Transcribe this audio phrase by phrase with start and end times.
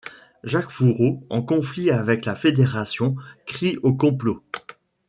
[0.43, 3.15] Jacques Fouroux en conflit avec la Fédération
[3.45, 4.43] crie au complot.